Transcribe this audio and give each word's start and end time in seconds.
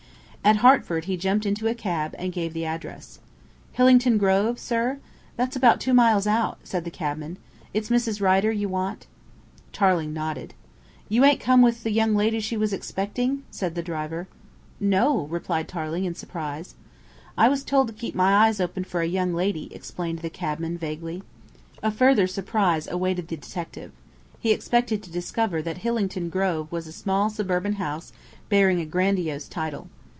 At 0.43 0.57
Hertford 0.57 1.05
he 1.05 1.17
jumped 1.17 1.45
into 1.45 1.67
a 1.67 1.75
cab 1.75 2.15
and 2.17 2.33
gave 2.33 2.53
the 2.55 2.65
address. 2.65 3.19
"Hillington 3.77 4.17
Grove, 4.17 4.57
sir? 4.57 4.97
That's 5.37 5.55
about 5.55 5.79
two 5.79 5.93
miles 5.93 6.25
out," 6.25 6.57
said 6.63 6.83
the 6.83 6.89
cabman. 6.89 7.37
"It's 7.75 7.89
Mrs. 7.89 8.19
Rider 8.21 8.51
you 8.51 8.67
want?" 8.67 9.05
Tarling 9.71 10.13
nodded. 10.15 10.55
"You 11.07 11.23
ain't 11.23 11.39
come 11.39 11.61
with 11.61 11.83
the 11.83 11.91
young 11.91 12.15
lady 12.15 12.39
she 12.39 12.57
was 12.57 12.73
expecting?" 12.73 13.43
said 13.51 13.75
the 13.75 13.83
driver 13.83 14.27
"No," 14.79 15.27
replied 15.27 15.67
Tarling 15.67 16.05
in 16.05 16.15
surprise. 16.15 16.73
"I 17.37 17.47
was 17.47 17.63
told 17.63 17.85
to 17.89 17.93
keep 17.93 18.15
my 18.15 18.47
eyes 18.47 18.59
open 18.59 18.83
for 18.83 19.01
a 19.01 19.05
young 19.19 19.35
lady," 19.35 19.71
explained 19.71 20.19
the 20.19 20.31
cabman 20.31 20.75
vaguely. 20.79 21.21
A 21.83 21.91
further 21.91 22.25
surprise 22.25 22.87
awaited 22.87 23.27
the 23.27 23.37
detective. 23.37 23.91
He 24.39 24.51
expected 24.53 25.03
to 25.03 25.11
discover 25.11 25.61
that 25.61 25.83
Hillington 25.83 26.31
Grove 26.31 26.71
was 26.71 26.87
a 26.87 26.91
small 26.91 27.29
suburban 27.29 27.73
house 27.73 28.11
bearing 28.49 28.81
a 28.81 28.87
grandiose 28.87 29.47
title. 29.47 29.87